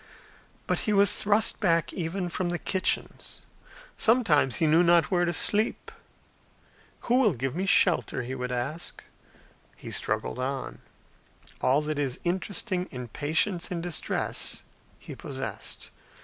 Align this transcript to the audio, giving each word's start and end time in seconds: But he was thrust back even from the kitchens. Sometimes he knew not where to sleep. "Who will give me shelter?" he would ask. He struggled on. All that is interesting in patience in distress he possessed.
But 0.65 0.79
he 0.89 0.93
was 0.93 1.15
thrust 1.15 1.59
back 1.59 1.93
even 1.93 2.27
from 2.27 2.49
the 2.49 2.57
kitchens. 2.57 3.39
Sometimes 3.97 4.55
he 4.55 4.65
knew 4.65 4.81
not 4.81 5.11
where 5.11 5.25
to 5.25 5.31
sleep. 5.31 5.91
"Who 7.01 7.19
will 7.19 7.33
give 7.33 7.55
me 7.55 7.67
shelter?" 7.67 8.23
he 8.23 8.33
would 8.33 8.51
ask. 8.51 9.03
He 9.75 9.91
struggled 9.91 10.39
on. 10.39 10.81
All 11.61 11.83
that 11.83 11.99
is 11.99 12.19
interesting 12.23 12.87
in 12.89 13.09
patience 13.09 13.69
in 13.69 13.79
distress 13.79 14.63
he 14.97 15.13
possessed. 15.15 15.91